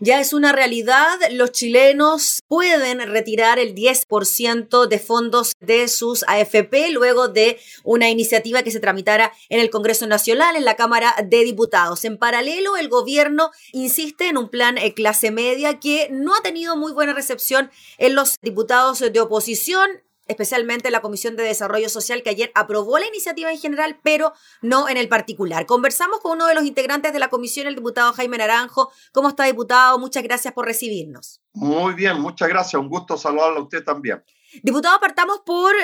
ya 0.00 0.20
es 0.20 0.32
una 0.32 0.52
realidad. 0.52 1.18
Los 1.30 1.52
chilenos 1.52 2.40
pueden 2.48 3.00
retirar 3.00 3.58
el 3.58 3.74
10% 3.74 4.86
de 4.86 4.98
fondos 4.98 5.52
de 5.60 5.88
sus 5.88 6.24
AFP 6.28 6.90
luego 6.90 7.28
de 7.28 7.58
una 7.84 8.10
iniciativa 8.10 8.62
que 8.62 8.70
se 8.70 8.80
tramitara 8.80 9.32
en 9.48 9.60
el 9.60 9.70
Congreso 9.70 10.06
Nacional, 10.06 10.56
en 10.56 10.64
la 10.64 10.76
Cámara 10.76 11.14
de 11.24 11.44
Diputados. 11.44 12.04
En 12.04 12.18
paralelo, 12.18 12.76
el 12.76 12.88
gobierno 12.88 13.50
insiste 13.72 14.28
en 14.28 14.36
un 14.36 14.48
plan 14.48 14.78
eh, 14.78 14.94
clase 14.94 15.30
media 15.30 15.80
que 15.80 16.08
no 16.10 16.34
ha 16.34 16.42
tenido 16.42 16.76
muy 16.76 16.92
buena 16.92 17.12
recepción 17.12 17.70
en 17.98 18.14
los 18.14 18.36
diputados 18.42 19.00
de 19.00 19.20
oposición 19.20 19.88
especialmente 20.26 20.90
la 20.90 21.00
Comisión 21.00 21.36
de 21.36 21.42
Desarrollo 21.42 21.88
Social, 21.88 22.22
que 22.22 22.30
ayer 22.30 22.52
aprobó 22.54 22.98
la 22.98 23.06
iniciativa 23.06 23.50
en 23.50 23.58
general, 23.58 23.98
pero 24.02 24.32
no 24.62 24.88
en 24.88 24.96
el 24.96 25.08
particular. 25.08 25.66
Conversamos 25.66 26.20
con 26.20 26.32
uno 26.32 26.46
de 26.46 26.54
los 26.54 26.64
integrantes 26.64 27.12
de 27.12 27.18
la 27.18 27.28
comisión, 27.28 27.66
el 27.66 27.74
diputado 27.76 28.12
Jaime 28.12 28.38
Naranjo. 28.38 28.90
¿Cómo 29.12 29.28
está, 29.28 29.44
diputado? 29.44 29.98
Muchas 29.98 30.22
gracias 30.22 30.52
por 30.54 30.66
recibirnos. 30.66 31.40
Muy 31.52 31.94
bien, 31.94 32.20
muchas 32.20 32.48
gracias. 32.48 32.80
Un 32.80 32.88
gusto 32.88 33.16
saludarle 33.16 33.58
a 33.58 33.62
usted 33.62 33.82
también. 33.82 34.22
Diputado, 34.62 34.98
partamos 35.00 35.40
por 35.44 35.74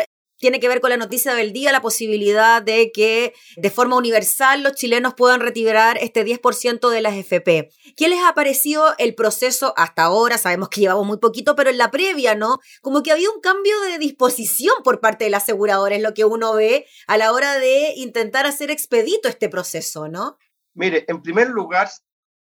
tiene 0.43 0.59
que 0.59 0.67
ver 0.69 0.81
con 0.81 0.91
la 0.91 0.97
noticia 0.97 1.35
del 1.35 1.53
día, 1.53 1.71
la 1.71 1.81
posibilidad 1.81 2.61
de 2.61 2.91
que 2.91 3.33
de 3.57 3.71
forma 3.71 3.97
universal 3.97 4.65
los 4.65 4.73
chilenos 4.73 5.15
puedan 5.15 5.39
retirar 5.39 5.99
este 5.99 6.27
10% 6.27 6.91
de 6.91 7.01
las 7.01 7.15
FP. 7.15 7.71
¿Qué 7.97 8.09
les 8.09 8.19
ha 8.25 8.35
parecido 8.35 8.93
el 8.99 9.15
proceso 9.15 9.73
hasta 9.77 10.03
ahora? 10.03 10.39
Sabemos 10.39 10.69
que 10.69 10.81
llevamos 10.81 11.07
muy 11.07 11.19
poquito, 11.19 11.55
pero 11.55 11.71
en 11.71 11.79
la 11.79 11.93
previa, 11.93 12.35
¿no? 12.35 12.59
Como 12.81 13.05
que 13.05 13.13
había 13.13 13.31
un 13.31 13.41
cambio 13.41 13.81
de 13.83 13.99
disposición 13.99 14.75
por 14.83 14.99
parte 15.01 15.25
del 15.25 15.35
asegurador, 15.35 15.93
es 15.93 16.03
lo 16.03 16.13
que 16.13 16.25
uno 16.25 16.55
ve 16.55 16.87
a 17.07 17.17
la 17.17 17.33
hora 17.33 17.61
de 17.61 17.93
intentar 17.95 18.45
hacer 18.45 18.73
expedito 18.73 19.29
este 19.29 19.49
proceso, 19.49 20.09
¿no? 20.09 20.39
Mire, 20.75 21.05
en 21.07 21.23
primer 21.23 21.51
lugar, 21.51 21.89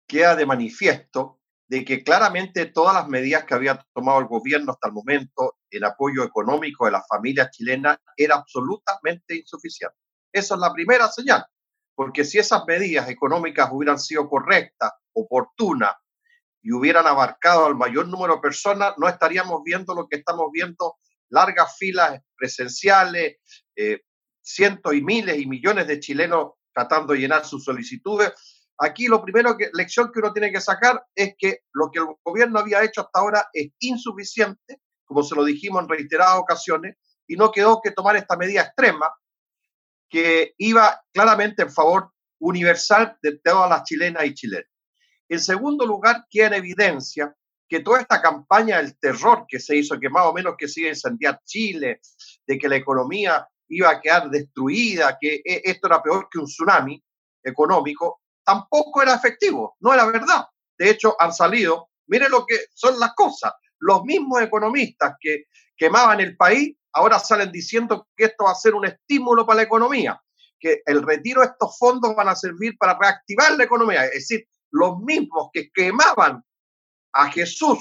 queda 0.08 0.38
de 0.38 0.46
manifiesto 0.46 1.42
de 1.68 1.86
que 1.86 2.04
claramente 2.04 2.68
todas 2.68 2.94
las 2.94 3.08
medidas 3.08 3.46
que 3.46 3.54
había 3.54 3.84
tomado 3.94 4.20
el 4.20 4.28
gobierno 4.28 4.74
hasta 4.74 4.88
el 4.88 4.94
momento 4.94 5.58
en 5.70 5.86
apoyo 5.86 6.24
económico 6.24 6.86
de 6.86 6.92
las 6.92 7.08
familias 7.08 7.52
chilenas 7.52 7.98
era 8.18 8.36
absolutamente 8.36 9.36
insuficiente. 9.36 9.96
Esa 10.32 10.56
es 10.56 10.60
la 10.60 10.74
primera 10.74 11.08
señal, 11.08 11.46
porque 11.96 12.26
si 12.26 12.38
esas 12.38 12.66
medidas 12.66 13.10
económicas 13.10 13.70
hubieran 13.72 14.00
sido 14.00 14.28
correctas, 14.28 14.92
oportunas 15.14 15.94
y 16.62 16.72
hubieran 16.72 17.08
abarcado 17.08 17.66
al 17.66 17.76
mayor 17.76 18.08
número 18.08 18.36
de 18.36 18.42
personas, 18.42 18.94
no 18.98 19.08
estaríamos 19.08 19.62
viendo 19.64 19.94
lo 19.94 20.08
que 20.08 20.18
estamos 20.18 20.48
viendo, 20.52 20.98
largas 21.30 21.78
filas 21.78 22.20
presenciales, 22.36 23.38
eh, 23.76 24.02
cientos 24.42 24.94
y 24.94 25.02
miles 25.02 25.40
y 25.40 25.46
millones 25.46 25.88
de 25.88 26.00
chilenos 26.00 26.54
tratando 26.74 27.14
de 27.14 27.20
llenar 27.20 27.46
sus 27.46 27.64
solicitudes 27.64 28.34
Aquí 28.84 29.08
lo 29.08 29.22
primero 29.24 29.56
que 29.58 29.70
lección 29.74 30.12
que 30.12 30.20
uno 30.20 30.34
tiene 30.34 30.52
que 30.52 30.60
sacar 30.60 31.02
es 31.16 31.36
que 31.38 31.60
lo 31.72 31.90
que 31.90 32.00
el 32.00 32.08
gobierno 32.24 32.60
había 32.60 32.84
hecho 32.84 33.02
hasta 33.02 33.20
ahora 33.20 33.48
es 33.54 33.72
insuficiente, 33.80 34.82
como 35.06 35.24
se 35.24 35.36
lo 35.36 35.46
dijimos 35.46 35.84
en 35.84 35.90
reiteradas 35.90 36.38
ocasiones, 36.38 36.98
y 37.26 37.38
no 37.38 37.52
quedó 37.52 37.80
que 37.82 37.92
tomar 37.92 38.18
esta 38.18 38.36
medida 38.36 38.62
extrema 38.62 39.10
que 40.10 40.54
iba 40.58 41.02
claramente 41.14 41.64
en 41.64 41.72
favor 41.72 42.12
universal 42.40 43.18
de 43.22 43.40
todas 43.40 43.70
las 43.70 43.84
chilenas 43.84 44.26
y 44.26 44.34
chilenos. 44.34 44.70
En 45.30 45.40
segundo 45.40 45.86
lugar, 45.86 46.26
queda 46.30 46.48
en 46.48 46.54
evidencia 46.56 47.34
que 47.70 47.80
toda 47.80 48.02
esta 48.02 48.22
campaña 48.22 48.78
del 48.78 48.98
terror 49.00 49.46
que 49.48 49.60
se 49.60 49.78
hizo, 49.78 50.00
que 50.00 50.10
más 50.10 50.26
o 50.26 50.34
menos 50.34 50.56
que 50.58 50.68
se 50.68 50.82
iba 50.82 50.90
a 50.90 50.94
incendiar 50.94 51.40
Chile, 51.46 52.02
de 52.46 52.58
que 52.58 52.68
la 52.68 52.76
economía 52.76 53.48
iba 53.70 53.90
a 53.90 54.02
quedar 54.02 54.30
destruida, 54.30 55.18
que 55.20 55.42
e, 55.44 55.62
esto 55.64 55.88
era 55.88 56.04
peor 56.04 56.28
que 56.30 56.40
un 56.40 56.46
tsunami 56.46 57.02
económico, 57.42 58.23
tampoco 58.44 59.02
era 59.02 59.16
efectivo, 59.16 59.76
no 59.80 59.94
era 59.94 60.06
verdad. 60.06 60.46
De 60.78 60.90
hecho, 60.90 61.16
han 61.20 61.34
salido, 61.34 61.90
mire 62.08 62.30
lo 62.30 62.46
que 62.46 62.66
son 62.74 63.00
las 63.00 63.14
cosas, 63.14 63.54
los 63.80 64.04
mismos 64.04 64.42
economistas 64.42 65.16
que 65.20 65.46
quemaban 65.78 66.20
el 66.20 66.38
país 66.38 66.76
ahora 66.94 67.20
salen 67.20 67.52
diciendo 67.52 68.08
que 68.16 68.26
esto 68.26 68.46
va 68.46 68.52
a 68.52 68.56
ser 68.56 68.76
un 68.76 68.86
estímulo 68.86 69.46
para 69.46 69.58
la 69.58 69.64
economía, 69.64 70.22
que 70.60 70.82
el 70.86 71.02
retiro 71.02 71.42
de 71.42 71.48
estos 71.48 71.78
fondos 71.78 72.16
van 72.16 72.30
a 72.30 72.36
servir 72.36 72.78
para 72.78 72.98
reactivar 72.98 73.54
la 73.54 73.64
economía. 73.64 74.06
Es 74.06 74.30
decir, 74.30 74.48
los 74.72 75.00
mismos 75.00 75.50
que 75.52 75.72
quemaban 75.72 76.44
a 77.14 77.32
Jesús 77.32 77.80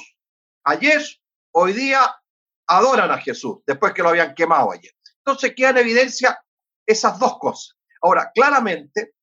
ayer, 0.65 1.03
hoy 1.53 1.73
día 1.73 2.15
adoran 2.67 3.11
a 3.11 3.19
Jesús, 3.19 3.59
después 3.67 3.93
que 3.93 4.03
lo 4.03 4.11
habían 4.11 4.35
quemado 4.35 4.73
ayer. 4.73 4.93
Entonces 5.19 5.53
queda 5.55 5.71
en 5.71 5.79
evidencia 5.79 6.39
esas 6.87 7.19
dos 7.19 7.39
cosas. 7.39 7.77
Ahora, 8.01 8.31
claramente, 8.35 9.15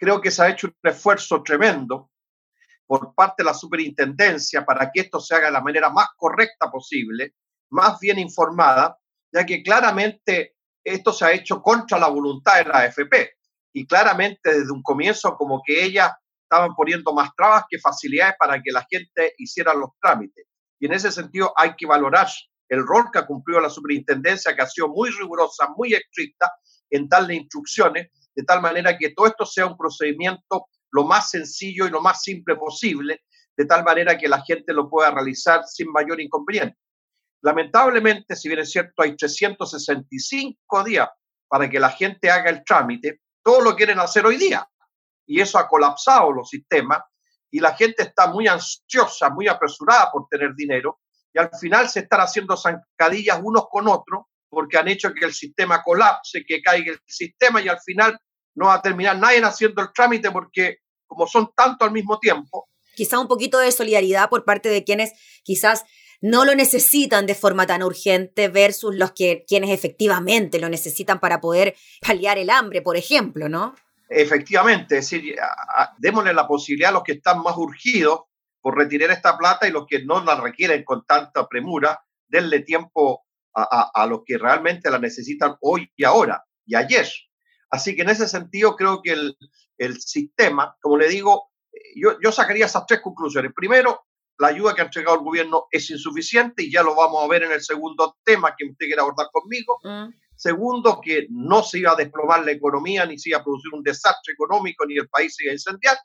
creo 0.00 0.20
que 0.20 0.30
se 0.30 0.42
ha 0.42 0.48
hecho 0.48 0.66
un 0.66 0.90
esfuerzo 0.90 1.42
tremendo 1.42 2.10
por 2.86 3.14
parte 3.14 3.42
de 3.42 3.44
la 3.44 3.54
superintendencia 3.54 4.64
para 4.64 4.90
que 4.90 5.02
esto 5.02 5.20
se 5.20 5.34
haga 5.34 5.46
de 5.46 5.52
la 5.52 5.60
manera 5.60 5.90
más 5.90 6.08
correcta 6.16 6.70
posible, 6.70 7.34
más 7.70 8.00
bien 8.00 8.18
informada, 8.18 8.98
ya 9.30 9.44
que 9.44 9.62
claramente 9.62 10.56
esto 10.82 11.12
se 11.12 11.24
ha 11.26 11.32
hecho 11.32 11.62
contra 11.62 11.98
la 11.98 12.08
voluntad 12.08 12.56
de 12.56 12.64
la 12.64 12.78
AFP 12.78 13.30
y 13.74 13.86
claramente 13.86 14.58
desde 14.58 14.72
un 14.72 14.82
comienzo 14.82 15.36
como 15.36 15.62
que 15.64 15.84
ellas 15.84 16.10
estaban 16.42 16.74
poniendo 16.74 17.12
más 17.12 17.30
trabas 17.36 17.64
que 17.68 17.78
facilidades 17.78 18.34
para 18.38 18.60
que 18.60 18.72
la 18.72 18.84
gente 18.90 19.34
hiciera 19.36 19.74
los 19.74 19.90
trámites. 20.00 20.46
Y 20.80 20.86
en 20.86 20.94
ese 20.94 21.12
sentido 21.12 21.52
hay 21.56 21.76
que 21.76 21.86
valorar 21.86 22.26
el 22.68 22.84
rol 22.86 23.10
que 23.12 23.18
ha 23.18 23.26
cumplido 23.26 23.60
la 23.60 23.68
superintendencia, 23.68 24.56
que 24.56 24.62
ha 24.62 24.66
sido 24.66 24.88
muy 24.88 25.10
rigurosa, 25.10 25.68
muy 25.76 25.92
estricta 25.92 26.50
en 26.88 27.08
darle 27.08 27.34
instrucciones 27.34 28.08
de 28.34 28.44
tal 28.44 28.60
manera 28.60 28.96
que 28.96 29.10
todo 29.10 29.26
esto 29.26 29.44
sea 29.44 29.66
un 29.66 29.76
procedimiento 29.76 30.66
lo 30.92 31.04
más 31.04 31.30
sencillo 31.30 31.86
y 31.86 31.90
lo 31.90 32.00
más 32.00 32.22
simple 32.22 32.56
posible, 32.56 33.22
de 33.56 33.64
tal 33.64 33.84
manera 33.84 34.18
que 34.18 34.28
la 34.28 34.42
gente 34.42 34.72
lo 34.72 34.88
pueda 34.88 35.10
realizar 35.10 35.64
sin 35.64 35.90
mayor 35.90 36.20
inconveniente. 36.20 36.76
Lamentablemente, 37.42 38.36
si 38.36 38.48
bien 38.48 38.60
es 38.60 38.70
cierto, 38.70 39.02
hay 39.02 39.16
365 39.16 40.84
días 40.84 41.08
para 41.48 41.68
que 41.68 41.80
la 41.80 41.90
gente 41.90 42.30
haga 42.30 42.50
el 42.50 42.64
trámite, 42.64 43.20
todo 43.42 43.60
lo 43.60 43.74
quieren 43.74 43.98
hacer 43.98 44.26
hoy 44.26 44.36
día. 44.36 44.66
Y 45.26 45.40
eso 45.40 45.58
ha 45.58 45.68
colapsado 45.68 46.32
los 46.32 46.48
sistemas 46.48 47.00
y 47.50 47.60
la 47.60 47.74
gente 47.74 48.02
está 48.02 48.28
muy 48.28 48.46
ansiosa, 48.46 49.30
muy 49.30 49.48
apresurada 49.48 50.10
por 50.10 50.28
tener 50.28 50.54
dinero 50.54 51.00
y 51.32 51.38
al 51.38 51.50
final 51.56 51.88
se 51.88 52.00
están 52.00 52.20
haciendo 52.20 52.56
zancadillas 52.56 53.40
unos 53.42 53.68
con 53.70 53.88
otros 53.88 54.24
porque 54.50 54.76
han 54.76 54.88
hecho 54.88 55.14
que 55.14 55.24
el 55.24 55.32
sistema 55.32 55.82
colapse, 55.82 56.44
que 56.46 56.60
caiga 56.60 56.92
el 56.92 56.98
sistema 57.06 57.62
y 57.62 57.68
al 57.68 57.80
final 57.80 58.18
no 58.54 58.66
va 58.66 58.74
a 58.74 58.82
terminar 58.82 59.18
nadie 59.18 59.42
haciendo 59.42 59.80
el 59.80 59.88
trámite 59.94 60.30
porque 60.30 60.78
como 61.06 61.26
son 61.26 61.50
tanto 61.56 61.84
al 61.84 61.92
mismo 61.92 62.18
tiempo. 62.18 62.68
Quizá 62.94 63.18
un 63.18 63.28
poquito 63.28 63.58
de 63.58 63.72
solidaridad 63.72 64.28
por 64.28 64.44
parte 64.44 64.68
de 64.68 64.84
quienes 64.84 65.12
quizás 65.42 65.84
no 66.20 66.44
lo 66.44 66.54
necesitan 66.54 67.26
de 67.26 67.34
forma 67.34 67.66
tan 67.66 67.82
urgente 67.82 68.48
versus 68.48 68.94
los 68.94 69.12
que 69.12 69.44
quienes 69.46 69.70
efectivamente 69.70 70.58
lo 70.58 70.68
necesitan 70.68 71.18
para 71.18 71.40
poder 71.40 71.76
paliar 72.06 72.38
el 72.38 72.50
hambre, 72.50 72.82
por 72.82 72.96
ejemplo, 72.96 73.48
¿no? 73.48 73.74
Efectivamente, 74.08 74.98
es 74.98 75.08
decir, 75.08 75.36
démosle 75.98 76.34
la 76.34 76.46
posibilidad 76.46 76.90
a 76.90 76.94
los 76.94 77.04
que 77.04 77.12
están 77.12 77.40
más 77.42 77.56
urgidos 77.56 78.22
por 78.60 78.76
retirar 78.76 79.10
esta 79.10 79.38
plata 79.38 79.66
y 79.66 79.70
los 79.70 79.86
que 79.86 80.04
no 80.04 80.22
la 80.22 80.38
requieren 80.38 80.84
con 80.84 81.04
tanta 81.06 81.46
premura, 81.48 82.04
denle 82.28 82.60
tiempo 82.60 83.24
a, 83.62 84.06
los 84.06 84.20
que 84.24 84.38
realmente 84.38 84.90
la 84.90 84.98
necesitan 84.98 85.56
hoy 85.60 85.90
y 85.96 86.04
ahora 86.04 86.44
y 86.66 86.74
ayer. 86.74 87.08
Así 87.70 87.94
que 87.94 88.02
en 88.02 88.10
ese 88.10 88.28
sentido 88.28 88.76
creo 88.76 89.00
que 89.02 89.12
el, 89.12 89.36
el 89.78 90.00
sistema, 90.00 90.76
como 90.80 90.96
le 90.96 91.08
digo, 91.08 91.50
yo, 91.94 92.18
yo, 92.20 92.32
sacaría 92.32 92.66
esas 92.66 92.86
tres 92.86 93.00
conclusiones. 93.00 93.52
Primero, 93.54 94.06
la 94.38 94.48
ayuda 94.48 94.74
que 94.74 94.80
ha 94.80 94.84
entregado 94.84 95.18
el 95.18 95.24
gobierno 95.24 95.66
es 95.70 95.90
insuficiente 95.90 96.62
y 96.62 96.72
ya 96.72 96.82
lo 96.82 96.94
vamos 96.94 97.22
a 97.22 97.28
ver 97.28 97.44
en 97.44 97.52
el 97.52 97.60
segundo 97.60 98.16
tema 98.24 98.54
que 98.56 98.64
usted 98.64 98.86
quiere 98.86 99.00
abordar 99.00 99.28
conmigo. 99.30 99.78
Mm. 99.84 100.08
Segundo, 100.34 101.00
que 101.02 101.26
no 101.28 101.62
se 101.62 101.80
iba 101.80 101.92
a 101.92 101.96
desplomar 101.96 102.44
la 102.44 102.52
economía, 102.52 103.04
ni 103.04 103.18
se 103.18 103.28
iba 103.28 103.38
a 103.38 103.44
producir 103.44 103.74
un 103.74 103.82
desastre 103.82 104.32
económico, 104.32 104.86
ni 104.86 104.96
el 104.96 105.08
país 105.08 105.34
se 105.36 105.44
iba 105.44 105.50
a 105.50 105.54
incendiar. 105.54 105.98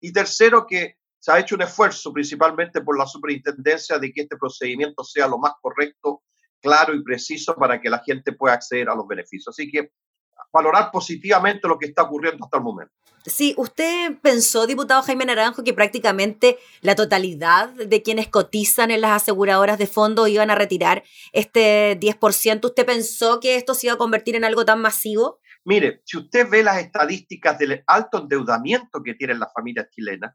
Y 0.00 0.10
tercero, 0.10 0.66
que 0.66 0.96
se 1.18 1.32
ha 1.32 1.38
hecho 1.38 1.54
un 1.54 1.62
esfuerzo, 1.62 2.12
principalmente 2.12 2.80
por 2.80 2.96
la 2.96 3.06
superintendencia, 3.06 3.98
de 3.98 4.10
que 4.10 4.22
este 4.22 4.38
procedimiento 4.38 5.04
sea 5.04 5.28
lo 5.28 5.38
más 5.38 5.52
correcto 5.60 6.22
claro 6.60 6.94
y 6.94 7.02
preciso 7.02 7.54
para 7.54 7.80
que 7.80 7.90
la 7.90 8.00
gente 8.00 8.32
pueda 8.32 8.54
acceder 8.54 8.88
a 8.88 8.94
los 8.94 9.06
beneficios. 9.06 9.48
Así 9.48 9.70
que 9.70 9.92
valorar 10.52 10.90
positivamente 10.90 11.68
lo 11.68 11.78
que 11.78 11.86
está 11.86 12.02
ocurriendo 12.02 12.44
hasta 12.44 12.58
el 12.58 12.64
momento. 12.64 12.92
Sí, 13.26 13.54
usted 13.58 14.16
pensó, 14.22 14.66
diputado 14.66 15.02
Jaime 15.02 15.26
Naranjo, 15.26 15.62
que 15.62 15.74
prácticamente 15.74 16.58
la 16.80 16.94
totalidad 16.94 17.68
de 17.68 18.02
quienes 18.02 18.28
cotizan 18.28 18.90
en 18.90 19.02
las 19.02 19.22
aseguradoras 19.22 19.78
de 19.78 19.86
fondo 19.86 20.26
iban 20.28 20.50
a 20.50 20.54
retirar 20.54 21.04
este 21.32 21.98
10%. 22.00 22.64
¿Usted 22.64 22.86
pensó 22.86 23.40
que 23.40 23.56
esto 23.56 23.74
se 23.74 23.88
iba 23.88 23.94
a 23.94 23.98
convertir 23.98 24.36
en 24.36 24.44
algo 24.44 24.64
tan 24.64 24.80
masivo? 24.80 25.40
Mire, 25.64 26.00
si 26.04 26.16
usted 26.16 26.48
ve 26.48 26.62
las 26.62 26.78
estadísticas 26.78 27.58
del 27.58 27.82
alto 27.86 28.22
endeudamiento 28.22 29.02
que 29.02 29.14
tienen 29.14 29.40
las 29.40 29.52
familias 29.52 29.88
chilenas, 29.90 30.34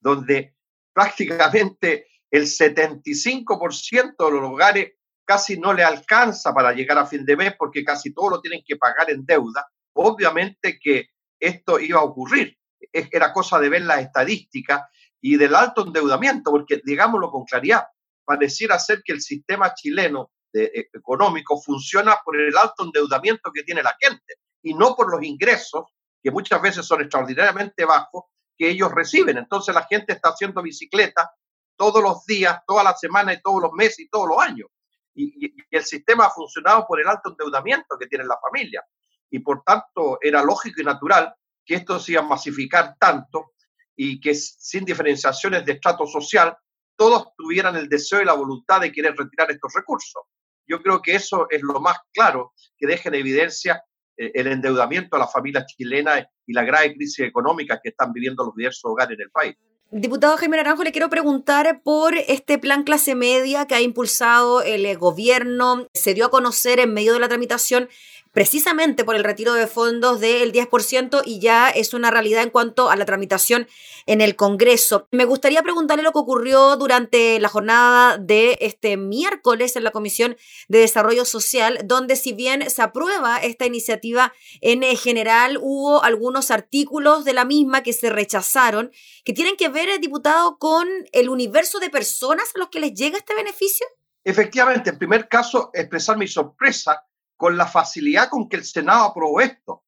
donde 0.00 0.54
prácticamente 0.92 2.06
el 2.30 2.42
75% 2.42 4.14
de 4.18 4.30
los 4.30 4.50
hogares 4.50 4.92
casi 5.24 5.58
no 5.58 5.72
le 5.72 5.84
alcanza 5.84 6.52
para 6.52 6.72
llegar 6.72 6.98
a 6.98 7.06
fin 7.06 7.24
de 7.24 7.36
mes 7.36 7.54
porque 7.58 7.84
casi 7.84 8.12
todo 8.12 8.30
lo 8.30 8.40
tienen 8.40 8.62
que 8.66 8.76
pagar 8.76 9.10
en 9.10 9.24
deuda. 9.24 9.66
Obviamente 9.94 10.78
que 10.80 11.08
esto 11.38 11.78
iba 11.78 12.00
a 12.00 12.04
ocurrir. 12.04 12.56
Era 12.92 13.32
cosa 13.32 13.58
de 13.58 13.68
ver 13.68 13.82
las 13.82 14.00
estadísticas 14.00 14.82
y 15.20 15.36
del 15.36 15.54
alto 15.54 15.86
endeudamiento, 15.86 16.50
porque 16.50 16.80
digámoslo 16.84 17.30
con 17.30 17.44
claridad, 17.44 17.84
pareciera 18.24 18.78
ser 18.78 19.02
que 19.02 19.12
el 19.12 19.20
sistema 19.20 19.74
chileno 19.74 20.30
de, 20.52 20.64
eh, 20.64 20.88
económico 20.92 21.60
funciona 21.60 22.16
por 22.24 22.38
el 22.38 22.56
alto 22.56 22.84
endeudamiento 22.84 23.50
que 23.52 23.62
tiene 23.62 23.82
la 23.82 23.96
gente 23.98 24.34
y 24.62 24.74
no 24.74 24.94
por 24.94 25.10
los 25.10 25.22
ingresos, 25.22 25.84
que 26.22 26.30
muchas 26.30 26.60
veces 26.60 26.86
son 26.86 27.02
extraordinariamente 27.02 27.84
bajos, 27.84 28.24
que 28.56 28.70
ellos 28.70 28.92
reciben. 28.92 29.38
Entonces 29.38 29.74
la 29.74 29.84
gente 29.84 30.12
está 30.12 30.30
haciendo 30.30 30.62
bicicleta 30.62 31.30
todos 31.76 32.02
los 32.02 32.24
días, 32.24 32.60
toda 32.66 32.82
la 32.82 32.94
semana 32.94 33.32
y 33.32 33.42
todos 33.42 33.62
los 33.62 33.72
meses 33.72 34.00
y 34.00 34.08
todos 34.08 34.28
los 34.28 34.38
años. 34.38 34.68
Y, 35.14 35.54
el 35.70 35.84
sistema 35.84 36.26
ha 36.26 36.30
funcionado 36.30 36.86
por 36.86 37.00
el 37.00 37.08
alto 37.08 37.30
endeudamiento 37.30 37.96
que 37.98 38.06
tiene 38.06 38.24
la 38.24 38.38
familia. 38.40 38.84
Y 39.30 39.40
por 39.40 39.62
tanto 39.64 40.18
era 40.20 40.42
lógico 40.42 40.80
y 40.80 40.84
natural 40.84 41.34
que 41.64 41.76
esto 41.76 41.98
se 41.98 42.12
iba 42.12 42.22
a 42.22 42.26
masificar 42.26 42.94
tanto 42.98 43.52
y 43.96 44.20
que 44.20 44.34
sin 44.34 44.84
diferenciaciones 44.84 45.64
de 45.64 45.72
estrato 45.72 46.06
social, 46.06 46.56
todos 46.96 47.28
tuvieran 47.36 47.76
el 47.76 47.88
deseo 47.88 48.22
y 48.22 48.24
la 48.24 48.34
voluntad 48.34 48.80
de 48.80 48.92
querer 48.92 49.14
retirar 49.16 49.50
estos 49.50 49.72
recursos. 49.74 50.22
Yo 50.66 50.82
creo 50.82 51.00
que 51.02 51.14
eso 51.14 51.46
es 51.50 51.62
lo 51.62 51.80
más 51.80 51.98
claro 52.12 52.52
que 52.76 52.86
deja 52.86 53.08
en 53.08 53.16
evidencia 53.16 53.82
eh, 54.16 54.30
el 54.34 54.46
endeudamiento 54.46 55.16
a 55.16 55.20
las 55.20 55.32
familias 55.32 55.66
chilenas 55.66 56.24
y 56.46 56.52
la 56.52 56.64
grave 56.64 56.94
crisis 56.94 57.26
económica 57.26 57.80
que 57.82 57.90
están 57.90 58.12
viviendo 58.12 58.44
los 58.44 58.54
diversos 58.54 58.84
hogares 58.84 59.16
en 59.18 59.22
el 59.22 59.30
país. 59.30 59.56
Diputado 59.96 60.36
Jaime 60.36 60.56
Naranjo, 60.56 60.82
le 60.82 60.90
quiero 60.90 61.08
preguntar 61.08 61.80
por 61.84 62.16
este 62.16 62.58
plan 62.58 62.82
clase 62.82 63.14
media 63.14 63.68
que 63.68 63.76
ha 63.76 63.80
impulsado 63.80 64.60
el 64.60 64.98
gobierno, 64.98 65.86
se 65.94 66.14
dio 66.14 66.26
a 66.26 66.30
conocer 66.32 66.80
en 66.80 66.92
medio 66.92 67.12
de 67.12 67.20
la 67.20 67.28
tramitación 67.28 67.88
precisamente 68.34 69.04
por 69.04 69.14
el 69.14 69.24
retiro 69.24 69.54
de 69.54 69.68
fondos 69.68 70.20
del 70.20 70.52
10% 70.52 71.22
y 71.24 71.38
ya 71.38 71.70
es 71.70 71.94
una 71.94 72.10
realidad 72.10 72.42
en 72.42 72.50
cuanto 72.50 72.90
a 72.90 72.96
la 72.96 73.04
tramitación 73.06 73.68
en 74.06 74.20
el 74.20 74.34
Congreso. 74.34 75.06
Me 75.12 75.24
gustaría 75.24 75.62
preguntarle 75.62 76.02
lo 76.02 76.12
que 76.12 76.18
ocurrió 76.18 76.76
durante 76.76 77.38
la 77.38 77.48
jornada 77.48 78.18
de 78.18 78.58
este 78.60 78.96
miércoles 78.96 79.76
en 79.76 79.84
la 79.84 79.92
Comisión 79.92 80.36
de 80.68 80.80
Desarrollo 80.80 81.24
Social, 81.24 81.78
donde 81.84 82.16
si 82.16 82.32
bien 82.32 82.68
se 82.68 82.82
aprueba 82.82 83.38
esta 83.38 83.66
iniciativa 83.66 84.32
en 84.60 84.82
general, 84.96 85.58
hubo 85.62 86.02
algunos 86.02 86.50
artículos 86.50 87.24
de 87.24 87.34
la 87.34 87.44
misma 87.44 87.84
que 87.84 87.92
se 87.92 88.10
rechazaron, 88.10 88.90
que 89.24 89.32
tienen 89.32 89.56
que 89.56 89.68
ver, 89.68 90.00
diputado, 90.00 90.58
con 90.58 90.88
el 91.12 91.28
universo 91.28 91.78
de 91.78 91.88
personas 91.88 92.50
a 92.56 92.58
los 92.58 92.68
que 92.68 92.80
les 92.80 92.94
llega 92.94 93.16
este 93.16 93.36
beneficio. 93.36 93.86
Efectivamente, 94.24 94.90
en 94.90 94.98
primer 94.98 95.28
caso, 95.28 95.70
expresar 95.72 96.16
mi 96.16 96.26
sorpresa 96.26 97.04
con 97.36 97.56
la 97.56 97.66
facilidad 97.66 98.28
con 98.28 98.48
que 98.48 98.56
el 98.56 98.64
Senado 98.64 99.04
aprobó 99.04 99.40
esto. 99.40 99.84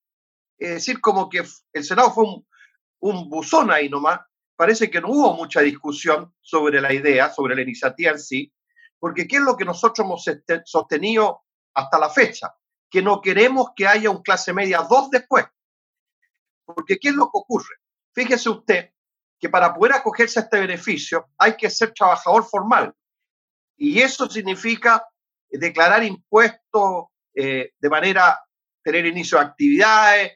Es 0.59 0.71
decir, 0.71 1.01
como 1.01 1.29
que 1.29 1.45
el 1.73 1.85
Senado 1.85 2.11
fue 2.11 2.25
un, 2.25 2.47
un 3.01 3.29
buzón 3.29 3.71
ahí 3.71 3.89
nomás. 3.89 4.21
Parece 4.57 4.91
que 4.91 5.01
no 5.01 5.09
hubo 5.09 5.35
mucha 5.35 5.61
discusión 5.61 6.35
sobre 6.41 6.81
la 6.81 6.93
idea, 6.93 7.31
sobre 7.31 7.55
la 7.55 7.63
iniciativa 7.63 8.13
en 8.13 8.19
sí, 8.19 8.53
porque 8.99 9.29
¿qué 9.29 9.37
es 9.37 9.43
lo 9.43 9.57
que 9.57 9.65
nosotros 9.65 10.05
hemos 10.05 10.25
sostenido 10.65 11.43
hasta 11.75 11.99
la 11.99 12.09
fecha? 12.09 12.55
Que 12.91 13.03
no 13.03 13.21
queremos 13.21 13.71
que 13.77 13.87
haya 13.87 14.11
un 14.11 14.23
clase 14.23 14.53
media 14.53 14.87
dos 14.89 15.11
después. 15.11 15.45
Porque 16.65 16.99
¿qué 16.99 17.11
es 17.11 17.15
lo 17.15 17.27
que 17.27 17.39
ocurre? 17.39 17.77
Fíjese 18.15 18.49
usted 18.49 18.91
que 19.39 19.51
para 19.51 19.75
poder 19.75 19.93
acogerse 19.93 20.41
a 20.41 20.43
este 20.45 20.59
beneficio 20.59 21.29
hay 21.37 21.57
que 21.57 21.69
ser 21.69 21.93
trabajador 21.93 22.45
formal. 22.45 22.95
Y 23.77 24.01
eso 24.01 24.29
significa 24.29 25.07
declarar 25.51 26.03
impuestos 26.03 27.07
eh, 27.37 27.73
de 27.79 27.91
manera, 27.91 28.41
tener 28.83 29.05
inicio 29.05 29.39
de 29.39 29.45
actividades 29.45 30.33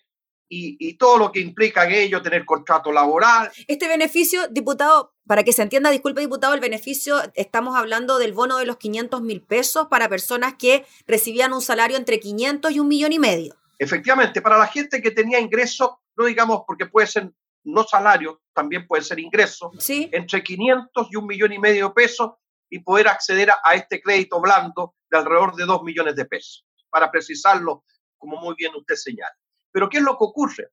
y, 0.50 0.76
y, 0.79 0.99
todo 0.99 1.17
lo 1.17 1.32
que 1.32 1.41
implica 1.41 1.88
ello, 1.88 2.20
tener 2.20 2.44
contrato 2.44 2.93
laboral. 2.93 3.50
Este 3.69 3.88
beneficio, 3.88 4.49
diputado, 4.49 5.14
para 5.26 5.43
que 5.43 5.52
se 5.55 5.62
entienda, 5.62 5.91
disculpe 5.91 6.20
diputado, 6.20 6.52
el 6.52 6.61
beneficio, 6.61 7.23
estamos 7.35 7.75
hablando 7.75 8.19
del 8.19 8.35
bono 8.35 8.58
de 8.58 8.67
los 8.67 8.76
500 8.76 9.23
mil 9.23 9.41
pesos 9.41 9.87
para 9.88 10.11
personas 10.11 10.56
que 10.58 10.85
recibían 11.06 11.55
un 11.55 11.62
salario 11.62 11.97
entre 11.97 12.20
500 12.20 12.70
y 12.73 12.81
un 12.81 12.88
millón 12.88 13.12
y 13.12 13.19
medio. 13.19 13.56
Efectivamente, 13.79 14.43
para 14.43 14.58
la 14.58 14.67
gente 14.67 15.00
que 15.00 15.12
tenía 15.12 15.41
ingresos, 15.41 15.91
no 16.17 16.26
digamos 16.26 16.64
porque 16.67 16.85
puede 16.85 17.06
ser 17.06 17.32
no 17.64 17.85
salario, 17.85 18.43
también 18.52 18.87
puede 18.87 19.05
ser 19.05 19.20
ingreso, 19.20 19.70
¿Sí? 19.79 20.11
entre 20.12 20.43
500 20.43 21.08
y 21.11 21.17
un 21.17 21.26
millón 21.26 21.52
y 21.52 21.58
medio 21.58 21.88
de 21.88 21.94
pesos 21.94 22.32
y 22.69 22.81
poder 22.81 23.08
acceder 23.08 23.50
a, 23.50 23.61
a 23.64 23.75
este 23.75 24.02
crédito 24.02 24.38
blando 24.41 24.97
de 25.11 25.17
alrededor 25.17 25.55
de 25.55 25.64
2 25.64 25.82
millones 25.82 26.17
de 26.17 26.25
pesos 26.26 26.67
para 26.90 27.10
precisarlo, 27.10 27.84
como 28.19 28.37
muy 28.37 28.54
bien 28.56 28.75
usted 28.75 28.94
señala. 28.96 29.34
Pero 29.72 29.88
¿qué 29.88 29.98
es 29.98 30.04
lo 30.04 30.12
que 30.19 30.25
ocurre? 30.25 30.69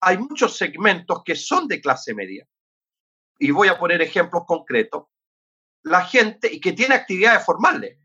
Hay 0.00 0.18
muchos 0.18 0.56
segmentos 0.56 1.22
que 1.24 1.34
son 1.34 1.68
de 1.68 1.80
clase 1.80 2.14
media. 2.14 2.46
Y 3.38 3.50
voy 3.50 3.68
a 3.68 3.78
poner 3.78 4.00
ejemplos 4.00 4.44
concretos. 4.46 5.04
La 5.82 6.02
gente 6.04 6.52
y 6.52 6.60
que 6.60 6.72
tiene 6.72 6.94
actividades 6.94 7.44
formales, 7.44 7.98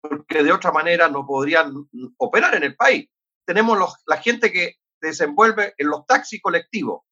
porque 0.00 0.42
de 0.42 0.52
otra 0.52 0.72
manera 0.72 1.08
no 1.08 1.26
podrían 1.26 1.72
operar 2.18 2.54
en 2.54 2.64
el 2.64 2.76
país. 2.76 3.08
Tenemos 3.44 3.78
la 4.06 4.16
gente 4.18 4.52
que 4.52 4.76
desenvuelve 5.00 5.74
en 5.78 5.88
los 5.88 6.06
taxis 6.06 6.40
colectivos, 6.42 7.02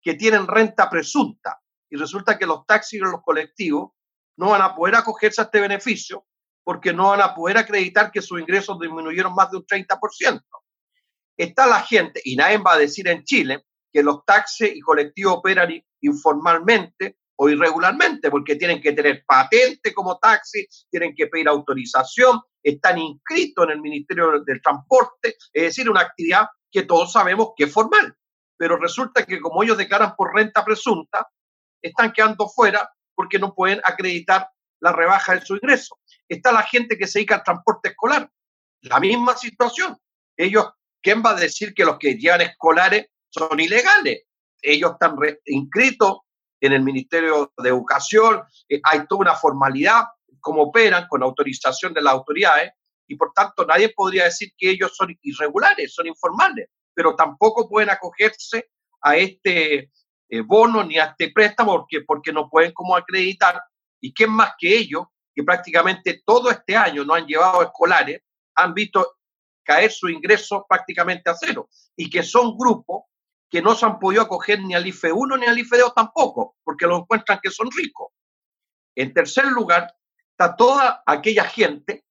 que 0.00 0.14
tienen 0.14 0.46
renta 0.46 0.90
presunta. 0.90 1.60
Y 1.88 1.96
resulta 1.96 2.36
que 2.38 2.46
los 2.46 2.66
taxis 2.66 3.00
y 3.00 3.02
los 3.02 3.22
colectivos 3.22 3.92
no 4.36 4.50
van 4.50 4.62
a 4.62 4.74
poder 4.74 4.96
acogerse 4.96 5.40
a 5.40 5.44
este 5.44 5.60
beneficio 5.60 6.26
porque 6.66 6.92
no 6.92 7.10
van 7.10 7.20
a 7.20 7.32
poder 7.32 7.58
acreditar 7.58 8.10
que 8.10 8.20
sus 8.20 8.40
ingresos 8.40 8.76
disminuyeron 8.80 9.32
más 9.32 9.52
de 9.52 9.58
un 9.58 9.64
30%. 9.64 10.42
Está 11.36 11.64
la 11.64 11.80
gente, 11.80 12.20
y 12.24 12.34
nadie 12.34 12.58
va 12.58 12.72
a 12.72 12.78
decir 12.78 13.06
en 13.06 13.22
Chile, 13.22 13.66
que 13.92 14.02
los 14.02 14.24
taxis 14.24 14.74
y 14.74 14.80
colectivos 14.80 15.36
operan 15.36 15.70
informalmente 16.00 17.18
o 17.36 17.48
irregularmente, 17.48 18.32
porque 18.32 18.56
tienen 18.56 18.80
que 18.80 18.92
tener 18.92 19.22
patente 19.24 19.94
como 19.94 20.18
taxi, 20.18 20.66
tienen 20.90 21.14
que 21.14 21.28
pedir 21.28 21.46
autorización, 21.46 22.40
están 22.60 22.98
inscritos 22.98 23.64
en 23.66 23.70
el 23.70 23.80
Ministerio 23.80 24.42
del 24.44 24.60
Transporte, 24.60 25.36
es 25.52 25.62
decir, 25.62 25.88
una 25.88 26.00
actividad 26.00 26.48
que 26.68 26.82
todos 26.82 27.12
sabemos 27.12 27.50
que 27.56 27.64
es 27.64 27.72
formal. 27.72 28.12
Pero 28.56 28.76
resulta 28.76 29.24
que 29.24 29.38
como 29.38 29.62
ellos 29.62 29.78
declaran 29.78 30.16
por 30.16 30.34
renta 30.34 30.64
presunta, 30.64 31.28
están 31.80 32.10
quedando 32.10 32.48
fuera 32.48 32.90
porque 33.14 33.38
no 33.38 33.54
pueden 33.54 33.80
acreditar 33.84 34.48
la 34.80 34.92
rebaja 34.92 35.34
de 35.34 35.44
su 35.44 35.54
ingreso 35.54 35.98
está 36.28 36.52
la 36.52 36.62
gente 36.62 36.96
que 36.96 37.06
se 37.06 37.18
dedica 37.18 37.36
al 37.36 37.44
transporte 37.44 37.90
escolar. 37.90 38.30
La 38.82 39.00
misma 39.00 39.36
situación. 39.36 39.96
Ellos, 40.36 40.66
¿quién 41.02 41.22
va 41.24 41.30
a 41.30 41.34
decir 41.34 41.74
que 41.74 41.84
los 41.84 41.98
que 41.98 42.14
llevan 42.14 42.42
escolares 42.42 43.06
son 43.30 43.58
ilegales? 43.58 44.22
Ellos 44.60 44.92
están 44.92 45.16
inscritos 45.46 46.18
en 46.60 46.72
el 46.72 46.82
Ministerio 46.82 47.52
de 47.56 47.68
Educación, 47.68 48.42
eh, 48.68 48.80
hay 48.82 49.06
toda 49.06 49.20
una 49.20 49.34
formalidad, 49.34 50.04
cómo 50.40 50.62
operan 50.62 51.06
con 51.08 51.22
autorización 51.22 51.92
de 51.92 52.02
las 52.02 52.14
autoridades, 52.14 52.72
y 53.06 53.16
por 53.16 53.32
tanto 53.32 53.64
nadie 53.64 53.90
podría 53.90 54.24
decir 54.24 54.52
que 54.56 54.70
ellos 54.70 54.96
son 54.96 55.16
irregulares, 55.22 55.94
son 55.94 56.06
informales, 56.06 56.68
pero 56.94 57.14
tampoco 57.14 57.68
pueden 57.68 57.90
acogerse 57.90 58.70
a 59.02 59.16
este 59.16 59.90
eh, 60.28 60.40
bono 60.40 60.82
ni 60.82 60.98
a 60.98 61.04
este 61.06 61.30
préstamo 61.30 61.72
porque, 61.72 62.00
porque 62.00 62.32
no 62.32 62.48
pueden 62.48 62.72
como 62.72 62.96
acreditar, 62.96 63.62
y 64.00 64.12
quién 64.12 64.30
más 64.30 64.52
que 64.58 64.76
ellos 64.76 65.06
que 65.34 65.44
prácticamente 65.44 66.22
todo 66.24 66.50
este 66.50 66.76
año 66.76 67.04
no 67.04 67.14
han 67.14 67.26
llevado 67.26 67.62
escolares, 67.62 68.22
han 68.54 68.72
visto 68.72 69.16
caer 69.62 69.90
su 69.90 70.08
ingreso 70.08 70.64
prácticamente 70.68 71.28
a 71.28 71.34
cero 71.34 71.68
y 71.94 72.08
que 72.08 72.22
son 72.22 72.56
grupos 72.56 73.04
que 73.50 73.60
no 73.60 73.74
se 73.74 73.84
han 73.84 73.98
podido 73.98 74.22
acoger 74.22 74.60
ni 74.60 74.74
al 74.74 74.86
IFE 74.86 75.12
1 75.12 75.36
ni 75.36 75.46
al 75.46 75.58
IFE 75.58 75.78
2 75.78 75.94
tampoco, 75.94 76.56
porque 76.64 76.86
lo 76.86 76.96
encuentran 76.96 77.38
que 77.42 77.50
son 77.50 77.68
ricos. 77.70 78.08
En 78.94 79.12
tercer 79.12 79.46
lugar, 79.46 79.94
está 80.30 80.56
toda 80.56 81.02
aquella 81.04 81.44
gente 81.44 82.04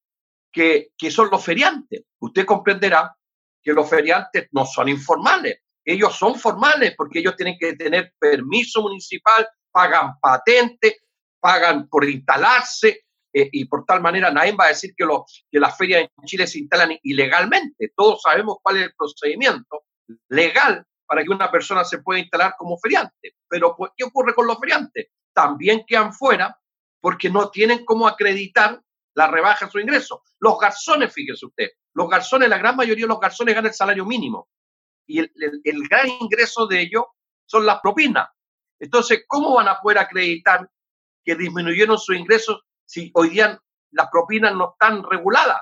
que, 0.51 0.89
que 0.97 1.11
son 1.11 1.29
los 1.31 1.43
feriantes. 1.43 2.03
Usted 2.19 2.45
comprenderá 2.45 3.15
que 3.61 3.73
los 3.73 3.89
feriantes 3.89 4.47
no 4.51 4.65
son 4.65 4.89
informales, 4.89 5.61
ellos 5.83 6.15
son 6.15 6.35
formales 6.35 6.95
porque 6.95 7.19
ellos 7.19 7.35
tienen 7.35 7.57
que 7.59 7.75
tener 7.75 8.13
permiso 8.19 8.81
municipal, 8.81 9.47
pagan 9.71 10.19
patente, 10.19 11.01
pagan 11.45 11.87
por 11.87 12.09
instalarse, 12.09 13.05
eh, 13.31 13.49
y 13.51 13.65
por 13.65 13.85
tal 13.85 14.01
manera 14.01 14.31
nadie 14.31 14.53
va 14.53 14.65
a 14.65 14.69
decir 14.69 14.95
que, 14.97 15.05
lo, 15.05 15.25
que 15.51 15.59
las 15.59 15.77
ferias 15.77 16.09
en 16.17 16.25
Chile 16.25 16.47
se 16.47 16.57
instalan 16.57 16.97
ilegalmente. 17.03 17.91
Todos 17.95 18.23
sabemos 18.23 18.57
cuál 18.63 18.77
es 18.77 18.83
el 18.85 18.93
procedimiento 18.97 19.83
legal 20.29 20.83
para 21.05 21.21
que 21.21 21.29
una 21.29 21.51
persona 21.51 21.83
se 21.83 21.99
pueda 21.99 22.19
instalar 22.19 22.55
como 22.57 22.79
feriante. 22.79 23.35
Pero 23.47 23.75
pues, 23.77 23.91
¿qué 23.95 24.05
ocurre 24.05 24.33
con 24.33 24.47
los 24.47 24.57
feriantes? 24.57 25.09
También 25.35 25.83
quedan 25.85 26.13
fuera 26.13 26.57
porque 26.99 27.29
no 27.29 27.51
tienen 27.51 27.85
cómo 27.85 28.07
acreditar 28.07 28.81
la 29.13 29.27
rebaja 29.27 29.67
de 29.67 29.71
su 29.71 29.79
ingreso. 29.79 30.23
Los 30.39 30.57
garzones, 30.57 31.13
fíjese 31.13 31.45
usted, 31.45 31.69
los 31.93 32.09
garzones, 32.09 32.49
la 32.49 32.57
gran 32.57 32.75
mayoría 32.75 33.05
de 33.05 33.09
los 33.09 33.19
garzones 33.19 33.53
ganan 33.53 33.69
el 33.69 33.75
salario 33.75 34.03
mínimo 34.03 34.49
y 35.05 35.19
el 35.19 35.87
gran 35.87 36.07
ingreso 36.09 36.65
de 36.65 36.81
ellos 36.81 37.03
son 37.45 37.67
las 37.67 37.81
propinas. 37.81 38.29
Entonces, 38.79 39.25
¿cómo 39.27 39.55
van 39.55 39.67
a 39.67 39.79
poder 39.79 39.99
acreditar 39.99 40.67
que 41.25 41.35
disminuyeron 41.35 41.97
sus 41.97 42.15
ingresos 42.15 42.61
si 42.85 43.11
hoy 43.15 43.29
día 43.29 43.59
las 43.91 44.07
propinas 44.09 44.53
no 44.53 44.73
están 44.73 45.03
reguladas. 45.03 45.61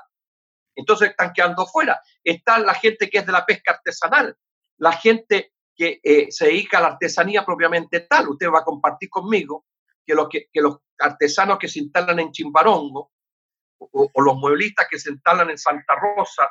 Entonces 0.76 1.10
están 1.10 1.32
quedando 1.32 1.66
fuera. 1.66 2.00
Está 2.22 2.58
la 2.58 2.74
gente 2.74 3.08
que 3.08 3.18
es 3.18 3.26
de 3.26 3.32
la 3.32 3.46
pesca 3.46 3.72
artesanal, 3.72 4.36
la 4.78 4.92
gente 4.92 5.52
que 5.74 6.00
eh, 6.02 6.30
se 6.30 6.46
dedica 6.46 6.78
a 6.78 6.82
la 6.82 6.86
artesanía 6.88 7.44
propiamente 7.44 8.00
tal. 8.00 8.28
Usted 8.28 8.48
va 8.48 8.60
a 8.60 8.64
compartir 8.64 9.08
conmigo 9.08 9.66
que 10.06 10.14
los, 10.14 10.28
que, 10.28 10.48
los 10.54 10.78
artesanos 10.98 11.58
que 11.58 11.68
se 11.68 11.80
instalan 11.80 12.20
en 12.20 12.32
Chimbarongo 12.32 13.12
o, 13.78 14.22
los 14.22 14.36
mueblistas 14.36 14.86
que 14.88 14.98
se 14.98 15.10
instalan 15.10 15.50
en 15.50 15.58
Santa 15.58 15.94
Rosa 15.96 16.48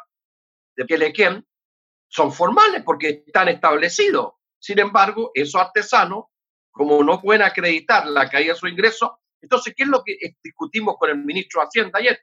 de 0.75 0.85
Pielequén 0.85 1.45
son 2.07 2.31
formales 2.31 2.83
porque 2.83 3.23
están 3.25 3.49
establecidos. 3.49 4.33
Sin 4.59 4.79
embargo, 4.79 5.31
esos 5.33 5.59
artesanos, 5.59 6.25
como 6.73 7.03
no 7.03 7.21
pueden 7.21 7.43
acreditar 7.43 8.07
la 8.07 8.27
caída 8.27 8.53
de 8.53 8.59
su 8.59 8.67
ingreso, 8.67 9.19
entonces, 9.39 9.73
¿qué 9.75 9.83
es 9.83 9.89
lo 9.89 10.03
que 10.03 10.17
discutimos 10.43 10.95
con 10.97 11.09
el 11.09 11.17
ministro 11.17 11.61
de 11.61 11.67
Hacienda 11.67 11.99
ayer? 11.99 12.19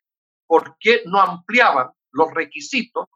¿Por 0.47 0.77
qué 0.81 1.03
no 1.05 1.21
ampliaban 1.21 1.91
los 2.13 2.33
requisitos 2.35 3.07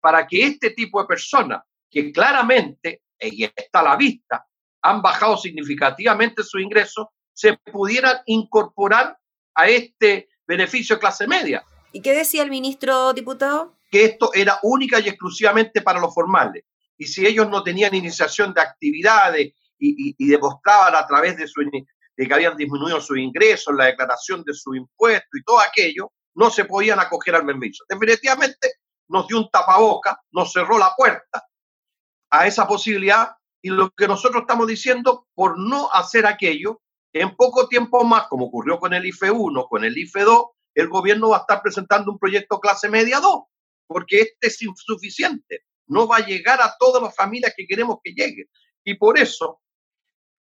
para 0.00 0.26
que 0.26 0.42
este 0.42 0.70
tipo 0.70 1.00
de 1.00 1.08
personas, 1.08 1.62
que 1.90 2.12
claramente, 2.12 3.02
y 3.18 3.44
está 3.44 3.80
a 3.80 3.82
la 3.82 3.96
vista, 3.96 4.46
han 4.82 5.02
bajado 5.02 5.36
significativamente 5.36 6.42
su 6.42 6.58
ingreso, 6.58 7.12
se 7.32 7.56
pudieran 7.56 8.18
incorporar 8.26 9.18
a 9.54 9.68
este 9.68 10.28
beneficio 10.46 10.96
de 10.96 11.00
clase 11.00 11.26
media? 11.26 11.64
¿Y 11.92 12.02
qué 12.02 12.12
decía 12.12 12.42
el 12.42 12.50
ministro 12.50 13.12
diputado? 13.14 13.74
Que 13.90 14.04
esto 14.04 14.30
era 14.34 14.60
única 14.62 15.00
y 15.00 15.08
exclusivamente 15.08 15.80
para 15.80 15.98
los 15.98 16.14
formales. 16.14 16.64
Y 16.98 17.06
si 17.06 17.26
ellos 17.26 17.48
no 17.48 17.62
tenían 17.62 17.94
iniciación 17.94 18.52
de 18.52 18.60
actividades 18.60 19.54
y, 19.78 20.14
y 20.18 20.28
demostraban 20.28 20.94
a 20.94 21.06
través 21.06 21.36
de 21.36 21.46
su 21.46 21.62
de 22.16 22.26
que 22.26 22.34
habían 22.34 22.56
disminuido 22.56 23.00
sus 23.00 23.18
ingresos, 23.18 23.74
la 23.74 23.86
declaración 23.86 24.42
de 24.42 24.54
su 24.54 24.74
impuesto 24.74 25.36
y 25.36 25.42
todo 25.42 25.60
aquello, 25.60 26.12
no 26.34 26.50
se 26.50 26.64
podían 26.64 26.98
acoger 26.98 27.34
al 27.34 27.44
permiso. 27.44 27.84
Definitivamente 27.88 28.74
nos 29.08 29.26
dio 29.26 29.38
un 29.38 29.50
tapaboca, 29.50 30.20
nos 30.32 30.52
cerró 30.52 30.78
la 30.78 30.92
puerta 30.96 31.44
a 32.30 32.46
esa 32.46 32.66
posibilidad 32.66 33.30
y 33.62 33.70
lo 33.70 33.90
que 33.90 34.08
nosotros 34.08 34.42
estamos 34.42 34.66
diciendo, 34.66 35.26
por 35.34 35.58
no 35.58 35.90
hacer 35.92 36.26
aquello, 36.26 36.80
en 37.12 37.34
poco 37.34 37.68
tiempo 37.68 38.04
más, 38.04 38.28
como 38.28 38.46
ocurrió 38.46 38.78
con 38.78 38.92
el 38.94 39.06
IFE 39.06 39.30
1, 39.30 39.66
con 39.66 39.84
el 39.84 39.96
IFE 39.96 40.22
2, 40.22 40.44
el 40.74 40.88
gobierno 40.88 41.30
va 41.30 41.38
a 41.38 41.40
estar 41.40 41.62
presentando 41.62 42.12
un 42.12 42.18
proyecto 42.18 42.60
clase 42.60 42.88
media 42.88 43.20
2, 43.20 43.44
porque 43.86 44.20
este 44.20 44.48
es 44.48 44.62
insuficiente, 44.62 45.62
no 45.86 46.06
va 46.06 46.18
a 46.18 46.26
llegar 46.26 46.60
a 46.60 46.74
todas 46.78 47.02
las 47.02 47.14
familias 47.14 47.54
que 47.56 47.66
queremos 47.66 47.98
que 48.04 48.12
llegue. 48.12 48.48
Y 48.84 48.94
por 48.94 49.18
eso 49.18 49.60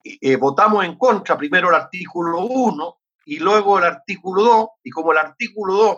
eh, 0.03 0.36
votamos 0.36 0.83
en 0.83 0.98
contra 0.98 1.38
primero 1.38 1.69
el 1.69 1.75
artículo 1.75 2.41
1 2.41 2.98
y 3.25 3.39
luego 3.39 3.77
el 3.77 3.86
artículo 3.86 4.43
2, 4.43 4.67
y 4.83 4.89
como 4.89 5.13
el 5.13 5.17
artículo 5.17 5.74
2 5.75 5.98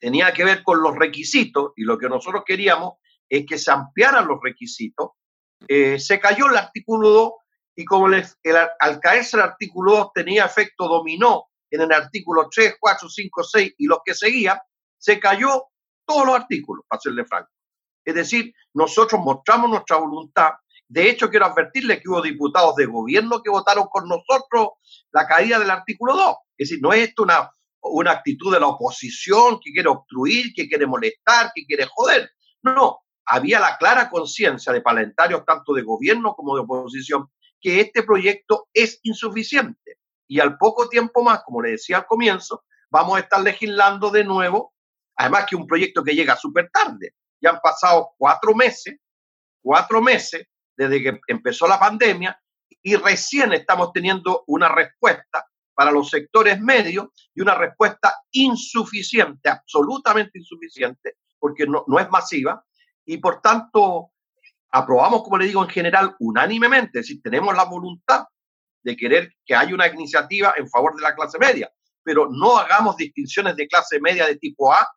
tenía 0.00 0.32
que 0.32 0.44
ver 0.44 0.62
con 0.64 0.82
los 0.82 0.96
requisitos, 0.96 1.72
y 1.76 1.84
lo 1.84 1.96
que 1.96 2.08
nosotros 2.08 2.42
queríamos 2.44 2.94
es 3.28 3.46
que 3.46 3.58
se 3.58 3.70
ampliaran 3.70 4.26
los 4.26 4.40
requisitos, 4.42 5.10
eh, 5.68 5.98
se 5.98 6.18
cayó 6.18 6.46
el 6.48 6.56
artículo 6.56 7.10
2 7.10 7.32
y 7.76 7.84
como 7.84 8.06
al 8.06 9.00
caerse 9.00 9.36
el 9.36 9.42
artículo 9.42 9.92
2 9.92 10.12
tenía 10.14 10.44
efecto 10.44 10.88
dominó 10.88 11.46
en 11.70 11.82
el 11.82 11.92
artículo 11.92 12.48
3, 12.50 12.76
4, 12.80 13.08
5, 13.08 13.44
6 13.44 13.74
y 13.78 13.86
los 13.86 14.00
que 14.04 14.14
seguían, 14.14 14.58
se 14.98 15.20
cayó 15.20 15.68
todos 16.04 16.26
los 16.26 16.34
artículos, 16.34 16.84
para 16.88 17.00
serle 17.00 17.24
franco. 17.24 17.50
Es 18.04 18.14
decir, 18.14 18.52
nosotros 18.74 19.20
mostramos 19.20 19.70
nuestra 19.70 19.98
voluntad 19.98 20.54
de 20.90 21.08
hecho, 21.08 21.30
quiero 21.30 21.46
advertirle 21.46 22.00
que 22.00 22.08
hubo 22.08 22.20
diputados 22.20 22.74
de 22.74 22.86
gobierno 22.86 23.40
que 23.44 23.48
votaron 23.48 23.86
con 23.86 24.08
nosotros 24.08 24.70
la 25.12 25.24
caída 25.24 25.60
del 25.60 25.70
artículo 25.70 26.16
2. 26.16 26.36
Es 26.58 26.68
decir, 26.68 26.82
no 26.82 26.92
es 26.92 27.10
esto 27.10 27.22
una, 27.22 27.48
una 27.80 28.10
actitud 28.10 28.52
de 28.52 28.58
la 28.58 28.66
oposición 28.66 29.60
que 29.62 29.70
quiere 29.70 29.88
obstruir, 29.88 30.52
que 30.52 30.68
quiere 30.68 30.88
molestar, 30.88 31.52
que 31.54 31.64
quiere 31.64 31.86
joder. 31.88 32.32
No, 32.62 33.02
había 33.24 33.60
la 33.60 33.78
clara 33.78 34.10
conciencia 34.10 34.72
de 34.72 34.80
parlamentarios 34.80 35.44
tanto 35.46 35.74
de 35.74 35.82
gobierno 35.82 36.34
como 36.34 36.56
de 36.56 36.62
oposición 36.62 37.30
que 37.60 37.80
este 37.80 38.02
proyecto 38.02 38.66
es 38.74 38.98
insuficiente. 39.04 39.98
Y 40.26 40.40
al 40.40 40.58
poco 40.58 40.88
tiempo 40.88 41.22
más, 41.22 41.44
como 41.44 41.62
le 41.62 41.70
decía 41.70 41.98
al 41.98 42.06
comienzo, 42.06 42.64
vamos 42.90 43.16
a 43.16 43.20
estar 43.20 43.40
legislando 43.40 44.10
de 44.10 44.24
nuevo, 44.24 44.74
además 45.14 45.46
que 45.48 45.54
un 45.54 45.68
proyecto 45.68 46.02
que 46.02 46.16
llega 46.16 46.34
súper 46.34 46.68
tarde. 46.68 47.14
Ya 47.40 47.50
han 47.50 47.60
pasado 47.60 48.10
cuatro 48.18 48.56
meses, 48.56 48.98
cuatro 49.62 50.02
meses 50.02 50.48
desde 50.76 51.02
que 51.02 51.20
empezó 51.26 51.66
la 51.66 51.78
pandemia 51.78 52.40
y 52.82 52.96
recién 52.96 53.52
estamos 53.52 53.92
teniendo 53.92 54.44
una 54.46 54.68
respuesta 54.68 55.46
para 55.74 55.90
los 55.90 56.10
sectores 56.10 56.60
medios 56.60 57.08
y 57.34 57.40
una 57.40 57.54
respuesta 57.54 58.14
insuficiente, 58.32 59.48
absolutamente 59.48 60.38
insuficiente, 60.38 61.16
porque 61.38 61.66
no, 61.66 61.84
no 61.86 61.98
es 61.98 62.10
masiva 62.10 62.64
y 63.04 63.18
por 63.18 63.40
tanto 63.40 64.12
aprobamos, 64.70 65.22
como 65.22 65.38
le 65.38 65.46
digo, 65.46 65.62
en 65.62 65.70
general 65.70 66.14
unánimemente, 66.20 67.00
es 67.00 67.06
decir, 67.06 67.22
tenemos 67.22 67.54
la 67.56 67.64
voluntad 67.64 68.24
de 68.82 68.96
querer 68.96 69.34
que 69.44 69.54
haya 69.54 69.74
una 69.74 69.88
iniciativa 69.88 70.54
en 70.56 70.68
favor 70.68 70.96
de 70.96 71.02
la 71.02 71.14
clase 71.14 71.38
media, 71.38 71.70
pero 72.02 72.28
no 72.30 72.56
hagamos 72.56 72.96
distinciones 72.96 73.56
de 73.56 73.66
clase 73.66 74.00
media 74.00 74.26
de 74.26 74.36
tipo 74.36 74.72
A 74.72 74.88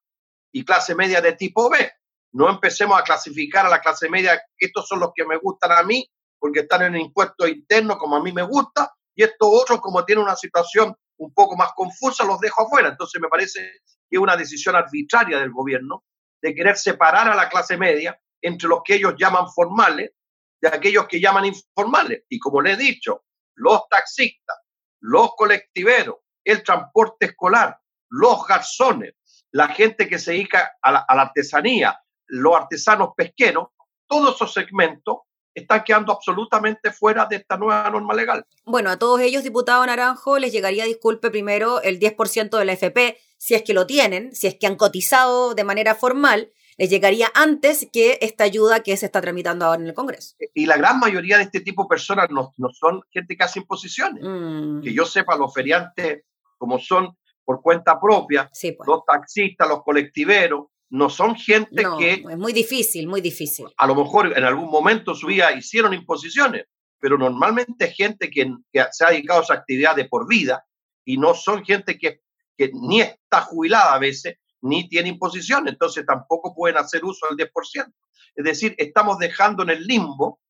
y 0.52 0.64
clase 0.64 0.96
media 0.96 1.22
de 1.22 1.34
tipo 1.34 1.70
B 1.70 1.92
no 2.34 2.50
empecemos 2.50 3.00
a 3.00 3.04
clasificar 3.04 3.66
a 3.66 3.70
la 3.70 3.80
clase 3.80 4.10
media, 4.10 4.42
estos 4.58 4.88
son 4.88 5.00
los 5.00 5.12
que 5.16 5.26
me 5.26 5.38
gustan 5.38 5.72
a 5.72 5.84
mí, 5.84 6.08
porque 6.40 6.62
están 6.62 6.82
en 6.84 6.96
el 6.96 7.02
impuesto 7.02 7.48
interno 7.48 7.98
como 7.98 8.18
a 8.18 8.22
mí 8.22 8.32
me 8.34 8.42
gusta, 8.44 8.92
y 9.16 9.24
estos 9.24 9.48
otros, 9.50 9.80
como 9.80 10.04
tienen 10.04 10.24
una 10.24 10.36
situación 10.36 10.96
un 11.18 11.34
poco 11.34 11.56
más 11.56 11.72
confusa, 11.76 12.26
los 12.26 12.40
dejo 12.40 12.64
afuera. 12.64 12.90
Entonces 12.90 13.22
me 13.22 13.30
parece 13.30 13.60
que 13.60 14.18
es 14.18 14.20
una 14.20 14.36
decisión 14.36 14.76
arbitraria 14.76 15.40
del 15.40 15.52
gobierno 15.52 16.04
de 16.42 16.54
querer 16.56 16.76
separar 16.76 17.30
a 17.30 17.36
la 17.36 17.48
clase 17.48 17.78
media 17.78 18.20
entre 18.42 18.68
los 18.68 18.82
que 18.84 18.96
ellos 18.96 19.14
llaman 19.18 19.48
formales 19.50 20.12
de 20.60 20.68
aquellos 20.68 21.08
que 21.08 21.22
llaman 21.22 21.46
informales. 21.46 22.24
Y 22.28 22.40
como 22.40 22.62
les 22.62 22.78
he 22.78 22.82
dicho, 22.82 23.24
los 23.56 23.88
taxistas, 23.90 24.58
los 25.02 25.36
colectiveros, 25.36 26.18
el 26.44 26.64
transporte 26.64 27.28
escolar, 27.28 27.80
los 28.10 28.46
garzones, 28.46 29.14
la 29.52 29.68
gente 29.70 30.10
que 30.10 30.20
se 30.20 30.32
dedica 30.32 30.78
a 30.82 30.92
la 30.92 31.06
artesanía, 31.08 32.03
los 32.34 32.56
artesanos 32.56 33.10
pesqueros, 33.16 33.68
todos 34.08 34.36
esos 34.36 34.54
segmentos 34.54 35.18
están 35.54 35.84
quedando 35.84 36.12
absolutamente 36.12 36.92
fuera 36.92 37.28
de 37.28 37.36
esta 37.36 37.58
nueva 37.58 37.88
norma 37.92 38.16
legal. 38.16 38.44
Bueno, 38.66 38.90
a 38.90 38.98
todos 38.98 39.22
ellos, 39.22 39.44
diputado 39.44 39.86
Naranjo, 39.86 40.40
les 40.40 40.52
llegaría, 40.52 40.86
disculpe, 40.86 41.30
primero 41.30 41.82
el 41.82 42.00
10% 42.00 42.58
de 42.58 42.66
la 42.66 42.74
FP, 42.74 43.20
si 43.38 43.54
es 43.54 43.62
que 43.62 43.76
lo 43.76 43.86
tienen, 43.86 44.34
si 44.36 44.48
es 44.48 44.56
que 44.56 44.66
han 44.66 44.78
cotizado 44.78 45.54
de 45.54 45.64
manera 45.64 45.94
formal, 45.94 46.52
les 46.78 46.90
llegaría 46.90 47.32
antes 47.36 47.88
que 47.94 48.18
esta 48.22 48.46
ayuda 48.46 48.80
que 48.80 48.98
se 48.98 49.06
está 49.06 49.22
tramitando 49.22 49.66
ahora 49.66 49.82
en 49.82 49.88
el 49.90 49.94
Congreso. 49.94 50.36
Y 50.56 50.66
la 50.66 50.78
gran 50.78 51.00
mayoría 51.00 51.38
de 51.38 51.44
este 51.44 51.62
tipo 51.62 51.84
de 51.84 51.90
personas 51.90 52.30
no, 52.32 52.52
son 52.72 53.04
gente 53.12 53.38
que 53.38 53.44
hace 53.44 53.60
imposiciones. 53.60 54.24
Mm. 54.24 54.82
Que 54.82 54.92
yo 54.92 55.06
sepa, 55.06 55.36
los 55.38 55.54
feriantes, 55.54 56.24
como 56.58 56.80
son 56.80 57.16
por 57.46 57.62
cuenta 57.62 58.00
propia, 58.00 58.50
pues. 58.50 58.76
los 58.88 59.06
taxistas, 59.06 59.70
los 59.70 59.84
colectiveros, 59.84 60.68
no 60.94 61.10
son 61.10 61.36
gente 61.36 61.84
que... 61.98 62.24
Es 62.30 62.38
muy 62.38 62.54
difícil, 62.54 63.08
muy 63.08 63.20
difícil. 63.20 63.66
A 63.78 63.88
lo 63.88 63.96
mejor 63.96 64.38
en 64.38 64.44
algún 64.44 64.70
momento 64.70 65.16
su 65.16 65.26
vida 65.26 65.52
hicieron 65.52 65.92
imposiciones, 65.92 66.66
pero 67.00 67.18
normalmente 67.18 67.86
es 67.86 67.96
gente 67.96 68.30
que, 68.30 68.54
se 68.92 69.04
ha 69.04 69.10
dedicado 69.10 69.40
a 69.40 69.44
esa 69.44 69.54
actividad 69.56 69.96
de 69.96 70.06
por 70.06 70.28
vida 70.28 70.64
y 71.04 71.18
no 71.18 71.34
son 71.34 71.66
gente 71.66 71.98
que, 71.98 72.22
que 72.56 72.70
ni 72.74 73.02
está 73.02 73.42
jubilada 73.42 73.96
a 73.96 73.98
veces, 73.98 74.36
ni 74.62 74.88
tiene 74.88 75.10
imposiciones, 75.10 75.74
entonces 75.74 76.06
tampoco 76.06 76.54
pueden 76.54 76.78
hacer 76.78 77.04
uso 77.04 77.26
del 77.28 77.50
10%. 77.50 77.92
Es 78.36 78.46
decir, 78.46 78.76
estamos 78.78 79.18
dejando 79.18 79.64
en 79.64 79.72
el 79.72 79.84
limbo 79.88 80.42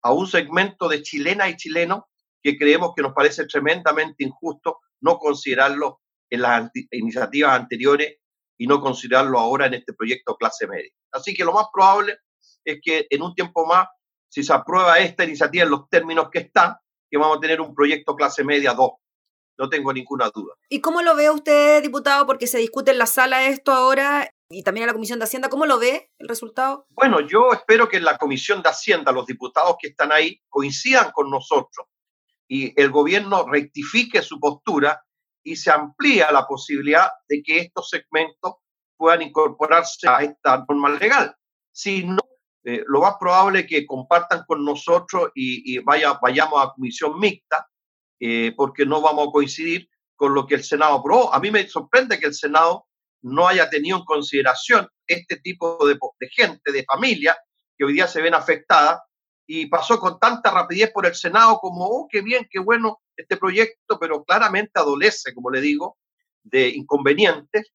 a 0.00 0.14
un 0.14 0.26
segmento 0.26 0.88
de 0.88 1.02
chilenas 1.02 1.50
y 1.50 1.56
chilenos 1.56 2.04
que 2.42 2.56
creemos 2.56 2.92
que 2.96 3.02
nos 3.02 3.12
parece 3.12 3.44
tremendamente 3.44 4.24
injusto 4.24 4.78
no 5.02 5.18
considerarlo 5.18 6.00
en 6.30 6.40
las 6.40 6.70
iniciativas 6.90 7.52
anteriores 7.60 8.16
y 8.60 8.66
no 8.66 8.78
considerarlo 8.78 9.38
ahora 9.38 9.66
en 9.66 9.74
este 9.74 9.94
proyecto 9.94 10.36
clase 10.36 10.66
media. 10.66 10.90
Así 11.12 11.32
que 11.32 11.44
lo 11.44 11.54
más 11.54 11.68
probable 11.72 12.18
es 12.62 12.78
que 12.82 13.06
en 13.08 13.22
un 13.22 13.34
tiempo 13.34 13.64
más, 13.64 13.88
si 14.28 14.42
se 14.42 14.52
aprueba 14.52 14.98
esta 14.98 15.24
iniciativa 15.24 15.64
en 15.64 15.70
los 15.70 15.88
términos 15.88 16.28
que 16.30 16.40
está, 16.40 16.78
que 17.10 17.16
vamos 17.16 17.38
a 17.38 17.40
tener 17.40 17.62
un 17.62 17.74
proyecto 17.74 18.14
clase 18.14 18.44
media 18.44 18.74
2. 18.74 18.90
No 19.56 19.70
tengo 19.70 19.94
ninguna 19.94 20.28
duda. 20.28 20.52
¿Y 20.68 20.82
cómo 20.82 21.00
lo 21.00 21.16
ve 21.16 21.30
usted, 21.30 21.82
diputado? 21.82 22.26
Porque 22.26 22.46
se 22.46 22.58
discute 22.58 22.90
en 22.90 22.98
la 22.98 23.06
sala 23.06 23.46
esto 23.46 23.72
ahora 23.72 24.30
y 24.50 24.62
también 24.62 24.82
en 24.82 24.88
la 24.88 24.92
Comisión 24.92 25.18
de 25.18 25.24
Hacienda. 25.24 25.48
¿Cómo 25.48 25.64
lo 25.64 25.78
ve 25.78 26.10
el 26.18 26.28
resultado? 26.28 26.84
Bueno, 26.90 27.20
yo 27.20 27.52
espero 27.52 27.88
que 27.88 27.96
en 27.96 28.04
la 28.04 28.18
Comisión 28.18 28.60
de 28.62 28.68
Hacienda 28.68 29.10
los 29.10 29.24
diputados 29.24 29.76
que 29.80 29.88
están 29.88 30.12
ahí 30.12 30.38
coincidan 30.50 31.12
con 31.12 31.30
nosotros 31.30 31.86
y 32.46 32.78
el 32.78 32.90
gobierno 32.90 33.46
rectifique 33.50 34.20
su 34.20 34.38
postura 34.38 35.02
y 35.42 35.56
se 35.56 35.70
amplía 35.70 36.30
la 36.32 36.46
posibilidad 36.46 37.10
de 37.28 37.42
que 37.42 37.58
estos 37.58 37.88
segmentos 37.88 38.54
puedan 38.96 39.22
incorporarse 39.22 40.08
a 40.08 40.18
esta 40.18 40.64
norma 40.68 40.90
legal. 40.90 41.34
Si 41.72 42.04
no, 42.04 42.20
eh, 42.64 42.82
lo 42.86 43.00
más 43.00 43.14
probable 43.18 43.60
es 43.60 43.66
que 43.66 43.86
compartan 43.86 44.44
con 44.46 44.64
nosotros 44.64 45.30
y, 45.34 45.78
vaya, 45.78 46.18
vayamos 46.20 46.62
a 46.62 46.72
comisión 46.72 47.18
mixta, 47.18 47.66
eh, 48.18 48.52
porque 48.56 48.84
no 48.84 49.00
vamos 49.00 49.28
a 49.28 49.32
coincidir 49.32 49.88
con 50.14 50.34
lo 50.34 50.46
que 50.46 50.56
el 50.56 50.64
Senado 50.64 50.96
aprobó. 50.96 51.32
A 51.32 51.40
mí 51.40 51.50
me 51.50 51.66
sorprende 51.66 52.18
que 52.18 52.26
el 52.26 52.34
Senado 52.34 52.86
no 53.22 53.48
haya 53.48 53.70
tenido 53.70 53.98
en 53.98 54.04
consideración 54.04 54.86
este 55.06 55.36
tipo 55.36 55.78
de, 55.86 55.98
de 56.18 56.28
gente, 56.28 56.72
de 56.72 56.84
familia, 56.84 57.38
que 57.76 57.84
hoy 57.84 57.94
día 57.94 58.06
se 58.06 58.20
ven 58.20 58.34
afectadas, 58.34 59.00
y 59.52 59.66
pasó 59.66 59.98
con 59.98 60.20
tanta 60.20 60.52
rapidez 60.52 60.92
por 60.92 61.06
el 61.06 61.14
Senado 61.14 61.58
como, 61.58 61.84
oh, 61.84 62.08
qué 62.08 62.20
bien, 62.20 62.46
qué 62.48 62.60
bueno, 62.60 63.00
este 63.20 63.36
proyecto, 63.36 63.98
pero 63.98 64.24
claramente 64.24 64.72
adolece, 64.74 65.34
como 65.34 65.50
le 65.50 65.60
digo, 65.60 65.98
de 66.42 66.68
inconvenientes, 66.68 67.72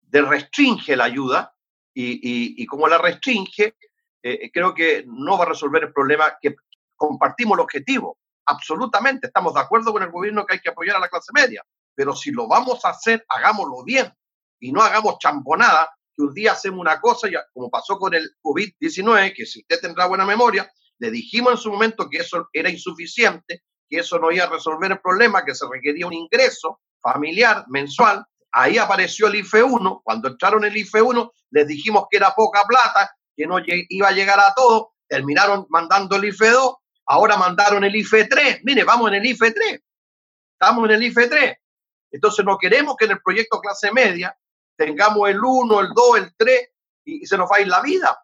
de 0.00 0.22
restringe 0.22 0.96
la 0.96 1.04
ayuda 1.04 1.52
y, 1.94 2.64
como 2.66 2.88
la 2.88 2.98
restringe, 2.98 3.74
eh, 4.22 4.50
creo 4.52 4.74
que 4.74 5.04
no 5.06 5.38
va 5.38 5.44
a 5.44 5.48
resolver 5.48 5.84
el 5.84 5.92
problema 5.92 6.36
que 6.40 6.56
compartimos 6.94 7.56
el 7.56 7.62
objetivo. 7.62 8.18
Absolutamente, 8.46 9.28
estamos 9.28 9.54
de 9.54 9.60
acuerdo 9.60 9.92
con 9.92 10.02
el 10.02 10.10
gobierno 10.10 10.44
que 10.44 10.54
hay 10.54 10.60
que 10.60 10.68
apoyar 10.68 10.96
a 10.96 11.00
la 11.00 11.08
clase 11.08 11.32
media, 11.34 11.64
pero 11.94 12.14
si 12.14 12.30
lo 12.30 12.46
vamos 12.46 12.84
a 12.84 12.90
hacer, 12.90 13.24
hagámoslo 13.28 13.82
bien 13.84 14.12
y 14.60 14.72
no 14.72 14.82
hagamos 14.82 15.18
champonada 15.18 15.90
que 16.14 16.22
un 16.22 16.32
día 16.32 16.52
hacemos 16.52 16.80
una 16.80 17.00
cosa, 17.00 17.28
ya, 17.30 17.44
como 17.52 17.70
pasó 17.70 17.98
con 17.98 18.14
el 18.14 18.30
COVID-19, 18.42 19.34
que 19.34 19.46
si 19.46 19.60
usted 19.60 19.80
tendrá 19.80 20.06
buena 20.06 20.24
memoria, 20.24 20.70
le 20.98 21.10
dijimos 21.10 21.52
en 21.52 21.58
su 21.58 21.70
momento 21.70 22.08
que 22.08 22.18
eso 22.18 22.48
era 22.52 22.70
insuficiente, 22.70 23.62
que 23.88 23.98
eso 23.98 24.18
no 24.18 24.30
iba 24.30 24.44
a 24.44 24.50
resolver 24.50 24.90
el 24.90 25.00
problema, 25.00 25.44
que 25.44 25.54
se 25.54 25.66
requería 25.70 26.06
un 26.06 26.12
ingreso 26.12 26.80
familiar 27.00 27.64
mensual. 27.68 28.24
Ahí 28.52 28.78
apareció 28.78 29.28
el 29.28 29.36
IFE 29.36 29.62
1. 29.62 30.00
Cuando 30.04 30.28
entraron 30.28 30.64
el 30.64 30.76
IFE 30.76 31.02
1, 31.02 31.32
les 31.50 31.66
dijimos 31.66 32.06
que 32.10 32.16
era 32.16 32.34
poca 32.34 32.64
plata, 32.64 33.14
que 33.36 33.46
no 33.46 33.58
iba 33.66 34.08
a 34.08 34.12
llegar 34.12 34.40
a 34.40 34.54
todo. 34.54 34.92
Terminaron 35.08 35.66
mandando 35.68 36.16
el 36.16 36.24
IFE 36.24 36.50
2. 36.50 36.74
Ahora 37.06 37.36
mandaron 37.36 37.84
el 37.84 37.94
IFE 37.94 38.24
3. 38.24 38.60
Mire, 38.64 38.84
vamos 38.84 39.08
en 39.08 39.14
el 39.14 39.26
IFE 39.26 39.52
3. 39.52 39.80
Estamos 40.58 40.84
en 40.86 40.90
el 40.90 41.02
IFE 41.02 41.28
3. 41.28 41.56
Entonces 42.12 42.44
no 42.44 42.56
queremos 42.58 42.96
que 42.96 43.04
en 43.04 43.12
el 43.12 43.20
proyecto 43.20 43.60
clase 43.60 43.92
media 43.92 44.36
tengamos 44.76 45.28
el 45.28 45.38
1, 45.42 45.80
el 45.80 45.88
2, 45.94 46.18
el 46.18 46.34
3 46.36 46.68
y, 47.04 47.26
se 47.26 47.36
nos 47.36 47.50
va 47.50 47.56
a 47.56 47.60
ir 47.60 47.68
la 47.68 47.82
vida. 47.82 48.18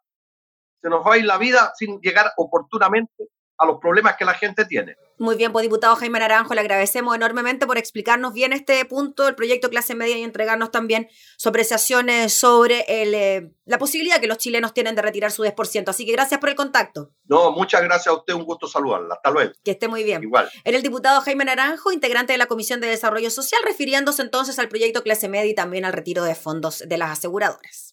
Se 0.80 0.88
nos 0.88 1.06
va 1.06 1.14
a 1.14 1.18
ir 1.18 1.24
la 1.24 1.38
vida 1.38 1.72
sin 1.76 2.00
llegar 2.00 2.32
oportunamente 2.36 3.28
a 3.62 3.66
los 3.66 3.78
problemas 3.80 4.16
que 4.16 4.24
la 4.24 4.34
gente 4.34 4.64
tiene. 4.64 4.96
Muy 5.18 5.36
bien, 5.36 5.52
pues 5.52 5.62
diputado 5.62 5.94
Jaime 5.94 6.18
Naranjo, 6.18 6.52
le 6.54 6.60
agradecemos 6.60 7.14
enormemente 7.14 7.64
por 7.66 7.78
explicarnos 7.78 8.32
bien 8.32 8.52
este 8.52 8.84
punto 8.84 9.24
del 9.24 9.36
proyecto 9.36 9.70
clase 9.70 9.94
media 9.94 10.18
y 10.18 10.22
entregarnos 10.24 10.72
también 10.72 11.08
su 11.36 11.48
apreciación 11.48 12.08
sobre 12.28 12.84
eh, 12.88 13.52
la 13.64 13.78
posibilidad 13.78 14.20
que 14.20 14.26
los 14.26 14.38
chilenos 14.38 14.74
tienen 14.74 14.96
de 14.96 15.02
retirar 15.02 15.30
su 15.30 15.44
10%. 15.44 15.88
Así 15.88 16.04
que 16.04 16.12
gracias 16.12 16.40
por 16.40 16.48
el 16.48 16.56
contacto. 16.56 17.10
No, 17.26 17.52
muchas 17.52 17.82
gracias 17.82 18.08
a 18.08 18.14
usted, 18.14 18.34
un 18.34 18.44
gusto 18.44 18.66
saludarla. 18.66 19.14
Hasta 19.14 19.30
luego. 19.30 19.52
Que 19.62 19.70
esté 19.70 19.86
muy 19.86 20.02
bien. 20.02 20.24
Igual. 20.24 20.50
Era 20.64 20.76
el 20.76 20.82
diputado 20.82 21.20
Jaime 21.20 21.44
Naranjo, 21.44 21.92
integrante 21.92 22.32
de 22.32 22.38
la 22.38 22.46
Comisión 22.46 22.80
de 22.80 22.88
Desarrollo 22.88 23.30
Social, 23.30 23.62
refiriéndose 23.64 24.22
entonces 24.22 24.58
al 24.58 24.68
proyecto 24.68 25.04
clase 25.04 25.28
media 25.28 25.50
y 25.50 25.54
también 25.54 25.84
al 25.84 25.92
retiro 25.92 26.24
de 26.24 26.34
fondos 26.34 26.82
de 26.84 26.98
las 26.98 27.10
aseguradoras. 27.10 27.91